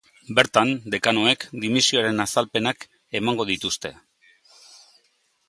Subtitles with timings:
[0.37, 2.87] Bertan, dekanoek dimisioaren azalpenak
[3.21, 3.95] emango dituzte.